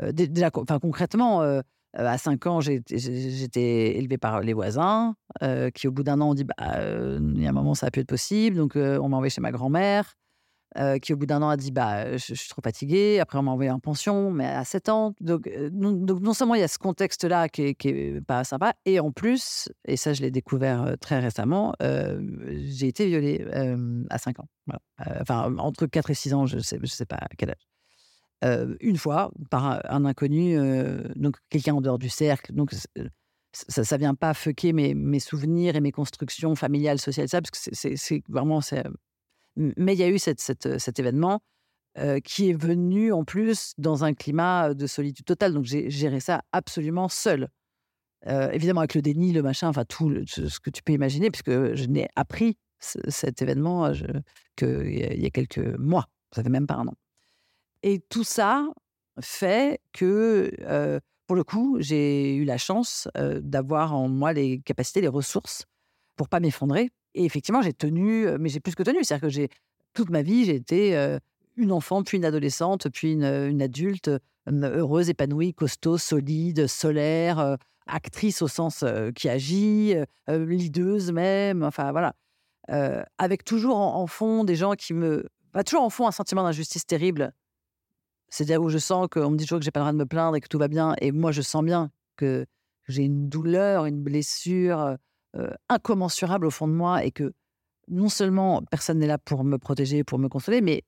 euh, 0.00 0.12
déjà, 0.12 0.50
enfin, 0.54 0.78
concrètement, 0.78 1.42
euh, 1.42 1.60
à 1.94 2.18
5 2.18 2.46
ans, 2.46 2.60
j'étais 2.60 3.98
élevé 3.98 4.18
par 4.18 4.40
les 4.40 4.52
voisins, 4.52 5.14
euh, 5.42 5.70
qui 5.70 5.88
au 5.88 5.92
bout 5.92 6.02
d'un 6.02 6.20
an 6.20 6.30
ont 6.30 6.34
dit, 6.34 6.44
bah, 6.44 6.54
il 6.58 7.42
y 7.42 7.46
a 7.46 7.50
un 7.50 7.52
moment, 7.52 7.74
ça 7.74 7.86
a 7.86 7.90
pu 7.90 8.00
être 8.00 8.08
possible. 8.08 8.56
Donc, 8.56 8.76
on 8.76 9.08
m'a 9.08 9.16
envoyé 9.16 9.30
chez 9.30 9.40
ma 9.40 9.52
grand-mère. 9.52 10.14
Euh, 10.78 10.98
qui 10.98 11.12
au 11.12 11.16
bout 11.16 11.26
d'un 11.26 11.42
an 11.42 11.50
a 11.50 11.56
dit 11.56 11.70
bah 11.70 12.16
je, 12.16 12.34
suis 12.34 12.48
trop 12.48 12.62
fatiguée. 12.62 13.20
Après 13.20 13.38
on 13.38 13.42
m'a 13.42 13.50
envoyé 13.50 13.70
en 13.70 13.78
pension, 13.78 14.30
mais 14.30 14.46
à 14.46 14.64
7 14.64 14.88
ans. 14.88 15.14
Donc, 15.20 15.46
euh, 15.46 15.68
non, 15.72 16.32
seulement 16.32 16.54
il 16.54 16.60
y 16.60 16.64
a 16.64 16.68
ce 16.68 16.78
contexte-là 16.78 17.48
qui, 17.48 17.62
est, 17.62 18.26
pas 18.26 18.44
sympa, 18.44 18.74
et 18.86 18.98
en 18.98 19.12
plus, 19.12 19.68
et 19.86 19.96
ça 19.96 20.14
je 20.14 20.22
l'ai 20.22 20.30
découvert 20.30 20.82
euh, 20.82 20.96
très 20.96 21.18
récemment, 21.20 21.74
j'ai 21.80 22.88
été 22.88 23.06
violée 23.06 23.44
à 24.10 24.18
5 24.18 24.40
ans. 24.40 24.48
enfin 25.20 25.54
entre 25.58 25.86
4 25.86 26.10
et 26.10 26.14
6 26.14 26.34
ans, 26.34 26.46
je 26.46 26.58
sais 26.58 26.78
je 26.82 26.86
sais 26.86 27.06
pas 27.06 27.16
à 27.16 27.28
quel 27.36 27.50
âge. 27.50 28.76
une 28.80 28.96
fois 28.96 29.30
par 29.50 29.82
un, 29.90 30.04
inconnu, 30.04 30.56
donc 31.16 31.36
quelqu'un 31.50 31.74
en 31.74 31.80
dehors 31.80 31.98
du 31.98 32.08
cercle. 32.08 32.52
Donc 32.54 32.72
ça, 33.52 33.84
ça 33.84 33.96
vient 33.98 34.14
pas 34.14 34.32
fucker 34.32 34.72
mes, 34.72 34.94
mes 34.94 35.20
souvenirs 35.20 35.76
et 35.76 35.80
mes 35.80 35.92
constructions 35.92 36.54
familiales, 36.54 36.98
sociales, 36.98 37.28
ça, 37.28 37.42
parce 37.42 37.50
que 37.50 37.70
c'est 37.72 38.22
vraiment 38.28 38.60
mais 39.56 39.94
il 39.94 39.98
y 39.98 40.02
a 40.02 40.08
eu 40.08 40.18
cette, 40.18 40.40
cet 40.40 40.98
événement 40.98 41.40
qui 42.24 42.48
est 42.48 42.54
venu 42.54 43.12
en 43.12 43.24
plus 43.24 43.74
dans 43.76 44.04
un 44.04 44.14
climat 44.14 44.72
de 44.72 44.86
solitude 44.86 45.26
totale. 45.26 45.52
Donc 45.52 45.64
j'ai 45.64 45.90
géré 45.90 46.20
ça 46.20 46.42
absolument 46.52 47.08
seul. 47.08 47.48
évidemment 48.26 48.80
avec 48.80 48.94
le 48.94 49.02
déni, 49.02 49.32
le 49.32 49.42
machin, 49.42 49.68
enfin 49.68 49.84
tout 49.84 50.24
ce 50.26 50.58
que 50.58 50.70
tu 50.70 50.82
peux 50.82 50.92
imaginer, 50.92 51.30
puisque 51.30 51.50
je 51.50 51.84
n'ai 51.86 52.08
appris 52.16 52.56
cet 52.78 53.42
événement 53.42 53.92
qu'il 54.56 55.20
y 55.20 55.26
a 55.26 55.30
quelques 55.30 55.58
mois. 55.78 56.06
Ça 56.34 56.42
fait 56.42 56.48
même 56.48 56.66
pas 56.66 56.76
un 56.76 56.88
an. 56.88 56.94
Et 57.82 58.00
tout 58.08 58.24
ça 58.24 58.66
fait 59.20 59.80
que, 59.92 60.50
pour 61.26 61.36
le 61.36 61.44
coup, 61.44 61.76
j'ai 61.80 62.34
eu 62.36 62.44
la 62.44 62.58
chance 62.58 63.08
d'avoir 63.14 63.94
en 63.94 64.08
moi 64.08 64.32
les 64.32 64.60
capacités, 64.60 65.00
les 65.00 65.08
ressources 65.08 65.66
pour 66.16 66.28
pas 66.28 66.40
m'effondrer 66.40 66.90
et 67.14 67.24
effectivement, 67.24 67.62
j'ai 67.62 67.72
tenu, 67.72 68.26
mais 68.38 68.48
j'ai 68.48 68.60
plus 68.60 68.74
que 68.74 68.82
tenu. 68.82 69.04
C'est-à-dire 69.04 69.28
que 69.28 69.32
j'ai 69.32 69.48
toute 69.94 70.10
ma 70.10 70.22
vie, 70.22 70.44
j'ai 70.44 70.54
été 70.54 71.18
une 71.56 71.72
enfant, 71.72 72.02
puis 72.02 72.16
une 72.16 72.24
adolescente, 72.24 72.88
puis 72.90 73.12
une, 73.12 73.62
adulte 73.62 74.10
heureuse, 74.46 75.10
épanouie, 75.10 75.54
costaud, 75.54 75.98
solide, 75.98 76.66
solaire, 76.66 77.56
actrice 77.86 78.42
au 78.42 78.48
sens 78.48 78.84
qui 79.14 79.28
agit, 79.28 79.94
lideuse 80.28 81.12
même. 81.12 81.62
Enfin 81.62 81.92
voilà, 81.92 82.14
avec 83.18 83.44
toujours 83.44 83.76
en, 83.76 84.06
fond 84.06 84.44
des 84.44 84.56
gens 84.56 84.72
qui 84.72 84.94
me, 84.94 85.26
pas 85.52 85.64
toujours 85.64 85.84
en 85.84 85.90
fond 85.90 86.06
un 86.06 86.12
sentiment 86.12 86.42
d'injustice 86.42 86.86
terrible. 86.86 87.32
C'est-à-dire 88.30 88.62
où 88.62 88.70
je 88.70 88.78
sens 88.78 89.08
qu'on 89.10 89.30
me 89.30 89.36
dit 89.36 89.44
toujours 89.44 89.58
que 89.58 89.64
j'ai 89.64 89.70
pas 89.70 89.80
le 89.80 89.84
droit 89.84 89.92
de 89.92 89.98
me 89.98 90.06
plaindre 90.06 90.36
et 90.36 90.40
que 90.40 90.48
tout 90.48 90.58
va 90.58 90.68
bien, 90.68 90.94
et 91.02 91.12
moi 91.12 91.32
je 91.32 91.42
sens 91.42 91.62
bien 91.62 91.90
que 92.16 92.46
j'ai 92.88 93.02
une 93.02 93.28
douleur, 93.28 93.84
une 93.84 94.02
blessure 94.02 94.96
incommensurable 95.68 96.46
au 96.46 96.50
fond 96.50 96.68
de 96.68 96.72
moi 96.72 97.04
et 97.04 97.10
que 97.10 97.32
non 97.88 98.08
seulement 98.08 98.62
personne 98.62 98.98
n'est 98.98 99.06
là 99.06 99.18
pour 99.18 99.44
me 99.44 99.58
protéger, 99.58 100.04
pour 100.04 100.18
me 100.18 100.28
consoler, 100.28 100.60
mais, 100.60 100.84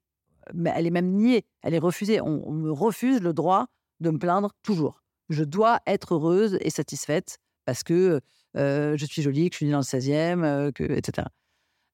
elle 0.66 0.86
est 0.86 0.90
même 0.90 1.12
niée, 1.12 1.46
elle 1.62 1.72
est 1.72 1.78
refusée. 1.78 2.20
On, 2.20 2.52
me 2.52 2.70
refuse 2.70 3.22
le 3.22 3.32
droit 3.32 3.66
de 4.00 4.10
me 4.10 4.18
plaindre 4.18 4.50
toujours. 4.62 5.00
Je 5.30 5.42
dois 5.42 5.80
être 5.86 6.14
heureuse 6.14 6.58
et 6.60 6.68
satisfaite 6.68 7.38
parce 7.64 7.82
que 7.82 8.20
je 8.54 9.04
suis 9.08 9.22
jolie, 9.22 9.48
que 9.48 9.54
je 9.54 9.56
suis 9.58 9.66
née 9.66 9.72
dans 9.72 9.78
le 9.78 9.84
16e, 9.84 10.72
que, 10.72 10.84
etc. 10.84 11.26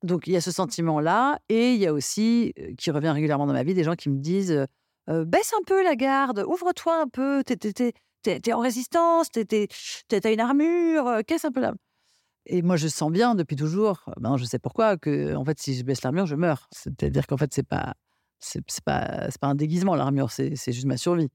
Donc 0.02 0.26
il 0.26 0.32
y 0.32 0.36
a 0.36 0.40
ce 0.40 0.50
sentiment-là 0.50 1.38
et 1.48 1.74
il 1.74 1.80
y 1.80 1.86
a 1.86 1.92
aussi, 1.92 2.52
qui 2.76 2.90
revient 2.90 3.10
régulièrement 3.10 3.46
dans 3.46 3.52
ma 3.52 3.62
vie, 3.62 3.74
des 3.74 3.84
gens 3.84 3.94
qui 3.94 4.10
me 4.10 4.18
disent 4.18 4.66
baisse 5.06 5.52
un 5.52 5.62
peu 5.64 5.84
la 5.84 5.94
garde, 5.94 6.44
ouvre-toi 6.48 7.02
un 7.02 7.08
peu, 7.08 7.44
t'es, 7.44 7.92
es, 8.26 8.52
en 8.52 8.60
résistance, 8.60 9.28
t'as 9.30 10.32
une 10.32 10.40
armure, 10.40 11.20
qu'est-ce 11.26 11.46
un 11.46 11.52
peu 11.52 11.60
là 11.60 11.74
et 12.46 12.62
moi, 12.62 12.76
je 12.76 12.88
sens 12.88 13.10
bien 13.12 13.34
depuis 13.34 13.56
toujours, 13.56 14.04
ben, 14.18 14.36
je 14.36 14.44
sais 14.44 14.58
pourquoi, 14.58 14.96
que 14.96 15.34
en 15.34 15.44
fait, 15.44 15.60
si 15.60 15.74
je 15.74 15.84
baisse 15.84 16.02
l'armure, 16.02 16.26
je 16.26 16.36
meurs. 16.36 16.68
C'est-à-dire 16.72 17.26
qu'en 17.26 17.36
fait, 17.36 17.52
c'est 17.52 17.66
pas, 17.66 17.94
c'est, 18.38 18.62
pas, 18.84 19.28
pas 19.40 19.46
un 19.46 19.54
déguisement 19.54 19.94
l'armure, 19.94 20.30
c'est, 20.30 20.54
juste 20.56 20.86
ma 20.86 20.96
survie. 20.96 21.28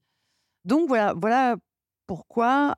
Donc 0.64 0.88
voilà, 0.88 1.14
voilà 1.16 1.56
pourquoi, 2.06 2.74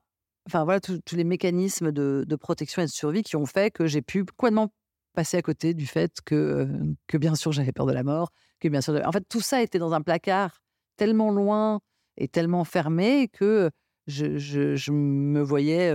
enfin 0.47 0.63
voilà 0.63 0.79
tous 0.79 1.15
les 1.15 1.23
mécanismes 1.23 1.91
de, 1.91 2.35
protection 2.35 2.81
et 2.81 2.85
de 2.85 2.91
survie 2.91 3.23
qui 3.23 3.35
ont 3.35 3.45
fait 3.45 3.71
que 3.71 3.87
j'ai 3.87 4.01
pu 4.01 4.25
complètement 4.25 4.71
passer 5.13 5.37
à 5.37 5.41
côté 5.41 5.73
du 5.73 5.87
fait 5.87 6.21
que, 6.23 6.67
que 7.07 7.17
bien 7.17 7.33
sûr 7.35 7.51
j'avais 7.51 7.71
peur 7.71 7.87
de 7.87 7.93
la 7.93 8.03
mort, 8.03 8.31
que 8.59 8.67
bien 8.67 8.81
sûr, 8.81 9.01
en 9.05 9.11
fait 9.11 9.25
tout 9.27 9.41
ça 9.41 9.61
était 9.61 9.79
dans 9.79 9.93
un 9.93 10.01
placard 10.01 10.61
tellement 10.97 11.31
loin 11.31 11.79
et 12.17 12.27
tellement 12.27 12.63
fermé 12.63 13.27
que 13.27 13.71
je, 14.05 14.91
me 14.91 15.41
voyais 15.41 15.91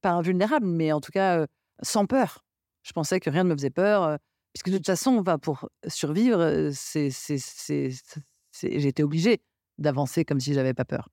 pas 0.00 0.10
invulnérable, 0.10 0.66
mais 0.66 0.90
en 0.92 1.00
tout 1.00 1.12
cas 1.12 1.46
sans 1.82 2.06
peur. 2.06 2.44
Je 2.82 2.92
pensais 2.92 3.20
que 3.20 3.30
rien 3.30 3.44
ne 3.44 3.50
me 3.50 3.56
faisait 3.56 3.70
peur, 3.70 4.18
puisque 4.52 4.70
de 4.70 4.76
toute 4.76 4.86
façon, 4.86 5.20
va 5.20 5.38
pour 5.38 5.68
survivre, 5.86 6.70
j'étais 8.62 9.02
obligée 9.02 9.40
d'avancer 9.78 10.24
comme 10.24 10.40
si 10.40 10.54
j'avais 10.54 10.74
pas 10.74 10.84
peur. 10.84 11.08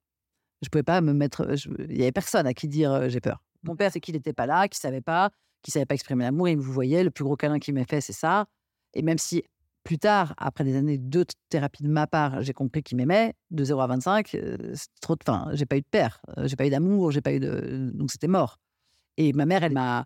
Je 0.62 0.70
pouvais 0.70 0.84
pas 0.84 1.02
me 1.02 1.14
mettre. 1.14 1.48
Il 1.90 1.98
y 1.98 2.04
avait 2.04 2.12
personne 2.12 2.48
à 2.48 2.54
qui 2.54 2.68
dire 2.68 3.10
j'ai 3.10 3.20
peur. 3.20 3.44
Mon 3.64 3.76
père, 3.76 3.92
c'est 3.92 4.00
qu'il 4.00 4.16
n'était 4.16 4.34
pas 4.34 4.46
là, 4.46 4.68
qu'il 4.68 4.80
savait 4.80 5.02
pas, 5.02 5.32
qu'il 5.62 5.74
savait 5.74 5.86
pas 5.86 5.96
exprimer 5.96 6.24
l'amour. 6.24 6.48
Il 6.50 6.58
me 6.58 6.62
voyait. 6.62 7.04
Le 7.04 7.12
plus 7.12 7.24
gros 7.24 7.36
câlin 7.36 7.60
qu'il 7.60 7.74
m'a 7.74 7.86
fait, 7.86 8.02
c'est 8.02 8.14
ça. 8.14 8.46
Et 8.94 9.02
même 9.02 9.18
si 9.18 9.44
plus 9.84 10.00
tard, 10.00 10.34
après 10.38 10.64
des 10.64 10.76
années 10.76 10.98
de 10.98 11.26
thérapie 11.50 11.84
de 11.84 11.90
ma 11.90 12.08
part, 12.08 12.42
j'ai 12.42 12.54
compris 12.54 12.82
qu'il 12.82 12.98
m'aimait, 12.98 13.34
de 13.52 13.64
0 13.64 13.80
à 13.82 13.88
25, 13.88 14.28
c'est 14.30 14.88
trop 15.02 15.16
de. 15.16 15.22
Enfin, 15.28 15.50
j'ai 15.54 15.66
pas 15.66 15.78
eu 15.78 15.82
de 15.82 15.88
père, 15.90 16.22
j'ai 16.46 16.56
pas 16.56 16.66
eu 16.66 16.70
d'amour, 16.70 17.12
j'ai 17.12 17.22
pas 17.22 17.34
eu 17.34 17.40
de. 17.40 17.92
Donc 17.94 18.12
c'était 18.12 18.28
mort. 18.28 18.58
Et 19.18 19.32
ma 19.34 19.46
mère, 19.46 19.64
elle 19.64 19.74
m'a 19.74 20.06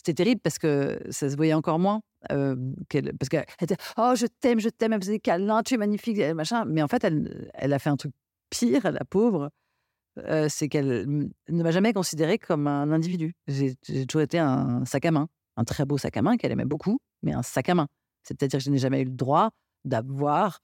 c'était 0.00 0.14
terrible 0.14 0.40
parce 0.40 0.58
que 0.58 0.98
ça 1.10 1.28
se 1.28 1.36
voyait 1.36 1.52
encore 1.52 1.78
moins. 1.78 2.00
parce 2.26 3.28
qu'elle 3.28 3.44
était 3.60 3.76
Oh, 3.98 4.14
je 4.16 4.24
t'aime, 4.40 4.58
je 4.58 4.70
t'aime, 4.70 4.94
elle 4.94 5.00
faisait 5.00 5.12
des 5.12 5.20
câlins, 5.20 5.62
tu 5.62 5.74
es 5.74 5.76
magnifique, 5.76 6.18
machin. 6.34 6.64
Mais 6.64 6.82
en 6.82 6.88
fait, 6.88 7.04
elle, 7.04 7.50
elle 7.52 7.72
a 7.74 7.78
fait 7.78 7.90
un 7.90 7.98
truc 7.98 8.12
pire, 8.48 8.90
la 8.90 9.04
pauvre. 9.04 9.50
c'est 10.48 10.68
qu'elle 10.68 11.28
ne 11.50 11.62
m'a 11.62 11.70
jamais 11.70 11.92
considéré 11.92 12.38
comme 12.38 12.66
un 12.66 12.90
individu. 12.92 13.34
J'ai 13.46 13.76
toujours 14.06 14.22
été 14.22 14.38
un 14.38 14.86
sac 14.86 15.04
à 15.04 15.10
main, 15.10 15.28
un 15.58 15.64
très 15.64 15.84
beau 15.84 15.98
sac 15.98 16.16
à 16.16 16.22
main 16.22 16.38
qu'elle 16.38 16.52
aimait 16.52 16.64
beaucoup, 16.64 16.98
mais 17.22 17.34
un 17.34 17.42
sac 17.42 17.68
à 17.68 17.74
main. 17.74 17.86
C'est-à-dire 18.22 18.58
que 18.58 18.64
je 18.64 18.70
n'ai 18.70 18.78
jamais 18.78 19.02
eu 19.02 19.04
le 19.04 19.10
droit 19.10 19.50
d'avoir 19.84 20.60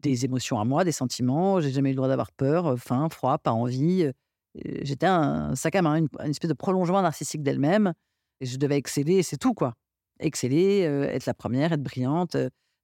des 0.00 0.24
émotions 0.24 0.58
à 0.58 0.64
moi, 0.64 0.82
des 0.84 0.92
sentiments. 0.92 1.60
J'ai 1.60 1.72
jamais 1.72 1.90
eu 1.90 1.92
le 1.92 1.96
droit 1.96 2.08
d'avoir 2.08 2.32
peur, 2.32 2.78
faim, 2.78 3.08
froid, 3.10 3.36
pas 3.36 3.52
envie. 3.52 4.10
J'étais 4.54 5.06
un 5.06 5.54
sac 5.56 5.74
à 5.76 5.82
main, 5.82 5.96
une 5.98 6.30
espèce 6.30 6.48
de 6.48 6.54
prolongement 6.54 7.02
narcissique 7.02 7.42
d'elle-même 7.42 7.92
et 8.40 8.46
je 8.46 8.56
devais 8.56 8.76
exceller, 8.76 9.22
c'est 9.22 9.36
tout, 9.36 9.54
quoi. 9.54 9.74
Exceller, 10.20 10.80
être 10.80 11.26
la 11.26 11.34
première, 11.34 11.72
être 11.72 11.82
brillante, 11.82 12.36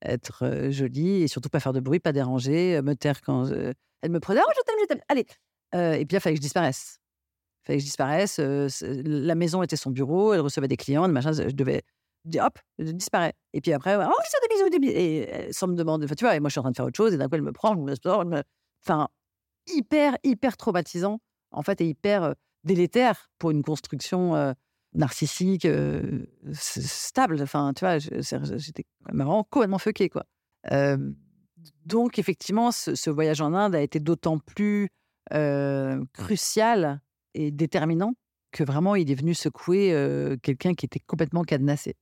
être 0.02 0.68
jolie 0.70 1.23
et 1.23 1.28
surtout 1.28 1.49
pas 1.49 1.61
faire 1.61 1.73
de 1.73 1.80
bruit, 1.80 1.99
pas 1.99 2.12
déranger, 2.12 2.80
me 2.82 2.94
taire 2.94 3.23
quand 3.23 3.46
elle 3.50 4.11
me 4.11 4.20
prenait. 4.20 4.40
Oh, 4.46 4.50
je 4.54 4.62
t'aime, 4.62 4.76
je 4.82 4.87
t'aime. 4.87 5.00
Allez. 5.08 5.26
et 6.00 6.06
puis, 6.06 6.16
il 6.16 6.20
fallait 6.20 6.34
que 6.34 6.40
je 6.40 6.42
disparaisse. 6.42 6.99
Il 7.62 7.66
fallait 7.66 7.78
que 7.78 7.80
je 7.80 7.87
disparaisse. 7.87 8.38
la 8.38 9.34
maison 9.34 9.62
était 9.62 9.76
son 9.76 9.90
bureau, 9.90 10.32
elle 10.32 10.40
recevait 10.40 10.68
des 10.68 10.76
clients, 10.76 11.08
machin, 11.08 11.32
je 11.32 11.54
devais 11.54 11.82
hop, 12.38 12.58
je 12.78 12.90
disparais. 12.90 13.34
Et 13.52 13.61
puis 13.61 13.73
après, 13.73 13.96
oh, 13.96 14.00
des 14.00 14.54
bisous, 14.54 14.70
des 14.70 14.78
bisous. 14.78 14.94
Et 14.94 15.52
sans 15.52 15.66
me 15.66 15.75
demander, 15.75 16.06
tu 16.06 16.25
vois, 16.25 16.37
et 16.37 16.40
moi, 16.40 16.49
je 16.49 16.52
suis 16.52 16.61
en 16.61 16.62
train 16.62 16.70
de 16.70 16.76
faire 16.76 16.87
autre 16.87 16.96
chose, 16.96 17.14
et 17.14 17.18
d'un 17.18 17.28
coup, 17.28 17.34
elle 17.34 17.42
me 17.42 17.52
prend, 17.52 17.75
je 17.75 17.80
me 17.80 18.42
Enfin, 18.87 19.08
hyper, 19.66 20.16
hyper 20.23 20.56
traumatisant, 20.56 21.20
en 21.50 21.62
fait, 21.62 21.80
et 21.80 21.88
hyper 21.88 22.34
délétère 22.64 23.30
pour 23.38 23.50
une 23.50 23.62
construction 23.62 24.54
narcissique, 24.95 25.67
stable. 26.53 27.41
Enfin, 27.43 27.73
tu 27.75 27.85
vois, 27.85 27.99
j'étais 27.99 28.85
vraiment 29.09 29.45
complètement 29.45 29.79
fucké, 29.79 30.09
quoi. 30.09 30.25
donc, 31.87 32.19
effectivement, 32.19 32.71
ce, 32.73 33.11
voyage 33.11 33.41
en 33.41 33.55
Inde 33.55 33.75
a 33.75 33.81
été 33.81 34.01
d'autant 34.01 34.39
plus 34.39 34.89
crucial 36.13 37.01
et 37.35 37.51
déterminant 37.51 38.15
que 38.53 38.63
vraiment, 38.63 38.95
il 38.95 39.11
est 39.11 39.17
venu 39.17 39.35
secouer 39.35 40.37
quelqu'un 40.43 40.75
qui 40.75 40.87
était 40.87 41.01
complètement 41.01 41.43
cadenassé. 41.43 41.97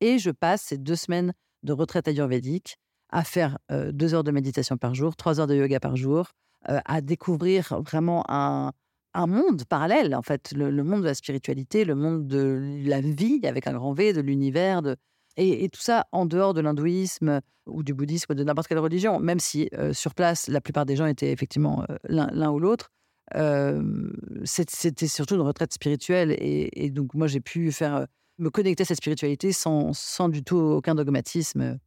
Et 0.00 0.18
je 0.18 0.30
passe 0.30 0.62
ces 0.62 0.78
deux 0.78 0.96
semaines 0.96 1.34
de 1.62 1.72
retraite 1.72 2.08
ayurvédique 2.08 2.78
à 3.10 3.24
faire 3.24 3.58
deux 3.70 4.14
heures 4.14 4.24
de 4.24 4.30
méditation 4.30 4.78
par 4.78 4.94
jour, 4.94 5.16
trois 5.16 5.40
heures 5.40 5.46
de 5.46 5.54
yoga 5.56 5.78
par 5.80 5.96
jour, 5.96 6.30
à 6.64 7.00
découvrir 7.00 7.80
vraiment 7.82 8.24
un, 8.28 8.72
un 9.14 9.26
monde 9.26 9.64
parallèle, 9.64 10.14
en 10.14 10.22
fait, 10.22 10.52
le, 10.52 10.70
monde 10.84 11.02
de 11.02 11.06
la 11.06 11.14
spiritualité, 11.14 11.84
le 11.84 11.94
monde 11.94 12.26
de 12.26 12.82
la 12.84 13.00
vie 13.00 13.40
avec 13.44 13.66
un 13.66 13.72
grand 13.72 13.92
V, 13.92 14.12
de 14.12 14.20
l'univers, 14.20 14.82
de... 14.82 14.96
Et, 15.36 15.68
tout 15.68 15.80
ça 15.80 16.06
en 16.12 16.26
dehors 16.26 16.54
de 16.54 16.60
l'hindouisme 16.60 17.40
ou 17.66 17.82
du 17.82 17.94
bouddhisme 17.94 18.32
ou 18.32 18.34
de 18.34 18.44
n'importe 18.44 18.68
quelle 18.68 18.78
religion, 18.78 19.20
même 19.20 19.38
si 19.38 19.68
euh, 19.74 19.92
sur 19.92 20.14
place, 20.14 20.48
la 20.48 20.60
plupart 20.60 20.84
des 20.84 20.96
gens 20.96 21.06
étaient 21.06 21.32
effectivement 21.32 21.84
euh, 21.88 21.96
l'un 22.08 22.50
ou 22.50 22.58
l'autre. 22.58 22.90
Euh, 23.36 24.10
c'était 24.44 25.06
surtout 25.06 25.36
une 25.36 25.40
retraite 25.40 25.72
spirituelle. 25.72 26.34
Et, 26.38 26.90
donc, 26.90 27.14
moi, 27.14 27.26
j'ai 27.26 27.40
pu 27.40 27.70
faire 27.72 28.06
me 28.38 28.50
connecter 28.50 28.82
à 28.82 28.84
cette 28.84 28.98
spiritualité 28.98 29.52
sans, 29.52 29.92
sans 29.92 30.28
du 30.28 30.42
tout 30.42 30.58
aucun 30.58 30.94
dogmatisme. 30.94 31.78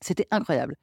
C'était 0.00 0.26
incroyable. 0.30 0.76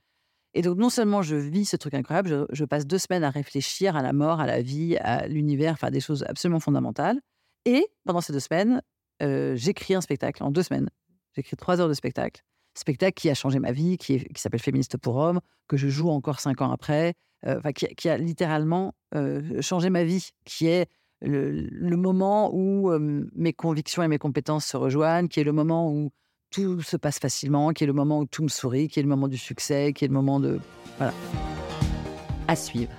Et 0.56 0.62
donc, 0.62 0.78
non 0.78 0.90
seulement 0.90 1.22
je 1.22 1.36
vis 1.36 1.66
ce 1.66 1.76
truc 1.76 1.94
incroyable, 1.94 2.48
je, 2.50 2.64
passe 2.64 2.88
deux 2.88 2.98
semaines 2.98 3.26
à 3.26 3.30
réfléchir 3.30 3.98
à 3.98 4.02
la 4.02 4.14
mort, 4.14 4.40
à 4.40 4.48
la 4.48 4.62
vie, 4.62 4.96
à 5.02 5.28
l'univers, 5.28 5.74
enfin 5.74 5.92
des 5.92 6.00
choses 6.00 6.24
absolument 6.24 6.62
fondamentales. 6.62 7.20
Et 7.66 7.86
pendant 8.06 8.22
ces 8.22 8.32
deux 8.32 8.40
semaines, 8.40 8.82
euh, 9.22 9.54
j'écris 9.58 9.96
un 9.96 10.02
spectacle 10.02 10.42
en 10.44 10.52
deux 10.52 10.64
semaines. 10.64 10.90
J'écris 11.36 11.58
trois 11.58 11.82
heures 11.82 11.90
de 11.90 11.94
spectacle. 11.94 12.42
spectacle 12.74 13.20
qui 13.20 13.30
a 13.30 13.34
changé 13.34 13.60
ma 13.60 13.74
vie, 13.74 13.98
qui, 13.98 14.26
s'appelle 14.38 14.62
Féministe 14.62 14.98
pour 14.98 15.18
hommes, 15.18 15.42
que 15.68 15.76
je 15.76 15.90
joue 15.90 16.10
encore 16.10 16.40
cinq 16.40 16.62
ans 16.62 16.72
après, 16.72 17.16
enfin, 17.46 17.74
qui, 17.74 18.08
a 18.08 18.18
littéralement 18.18 18.96
changé 19.60 19.90
ma 19.90 20.06
vie, 20.06 20.30
qui 20.46 20.68
est 20.68 20.88
le, 21.22 21.98
moment 21.98 22.50
où 22.54 22.92
mes 23.36 23.52
convictions 23.52 24.04
et 24.04 24.08
mes 24.08 24.20
compétences 24.20 24.66
se 24.66 24.78
rejoignent, 24.78 25.28
qui 25.28 25.42
est 25.42 25.44
le 25.44 25.52
moment 25.52 25.92
où 25.92 26.12
tout 26.56 26.82
se 26.82 26.96
passe 26.96 27.20
facilement, 27.20 27.72
qui 27.72 27.84
est 27.84 27.88
le 27.88 27.94
moment 27.94 28.20
où 28.20 28.26
tout 28.26 28.44
me 28.44 28.48
sourit, 28.48 28.88
qui 28.88 29.00
est 29.00 29.04
le 29.04 29.10
moment 29.10 29.28
du 29.28 29.38
succès, 29.38 29.92
qui 29.94 30.06
est 30.06 30.08
le 30.08 30.14
moment 30.14 30.40
de... 30.40 30.60
Voilà. 30.98 31.14
À 32.48 32.56
suivre. 32.56 32.92